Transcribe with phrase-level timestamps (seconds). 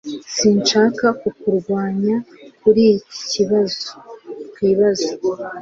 [0.35, 2.15] Sinshaka kukurwanya
[2.59, 3.89] kuriyi ikibazo
[4.49, 5.11] twibaza